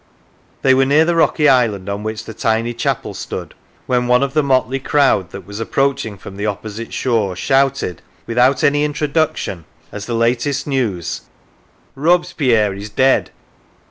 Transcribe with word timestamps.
They 0.63 0.73
were 0.73 0.83
near 0.87 1.05
the 1.05 1.15
rocky 1.15 1.47
island 1.47 1.87
on 1.87 2.01
which 2.01 2.25
the 2.25 2.33
tiny 2.33 2.73
chapel 2.73 3.13
stood, 3.13 3.53
when 3.85 4.07
one 4.07 4.23
of 4.23 4.33
the 4.33 4.41
motley 4.41 4.79
crowd 4.79 5.29
that 5.29 5.45
was 5.45 5.59
approaching 5.59 6.17
from 6.17 6.37
the 6.37 6.45
opposite 6.47 6.91
shore 6.91 7.35
shouted, 7.35 8.01
without 8.25 8.63
any 8.63 8.83
introduction, 8.83 9.63
as 9.91 10.07
the 10.07 10.15
latest 10.15 10.65
news: 10.65 11.21
"Robespierre 11.93 12.73
is 12.73 12.89
dead 12.89 13.29